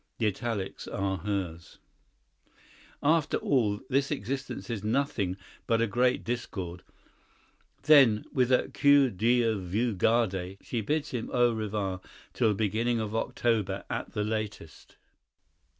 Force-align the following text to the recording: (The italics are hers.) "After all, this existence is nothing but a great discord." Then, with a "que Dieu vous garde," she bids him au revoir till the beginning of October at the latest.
(The 0.17 0.25
italics 0.25 0.87
are 0.87 1.17
hers.) 1.19 1.77
"After 3.03 3.37
all, 3.37 3.79
this 3.87 4.09
existence 4.09 4.67
is 4.67 4.83
nothing 4.83 5.37
but 5.67 5.79
a 5.79 5.85
great 5.85 6.23
discord." 6.23 6.81
Then, 7.83 8.25
with 8.33 8.51
a 8.51 8.69
"que 8.69 9.11
Dieu 9.11 9.59
vous 9.61 9.93
garde," 9.93 10.57
she 10.61 10.81
bids 10.81 11.11
him 11.11 11.29
au 11.31 11.51
revoir 11.51 12.01
till 12.33 12.49
the 12.49 12.55
beginning 12.55 12.99
of 12.99 13.15
October 13.15 13.83
at 13.91 14.13
the 14.13 14.23
latest. 14.23 14.95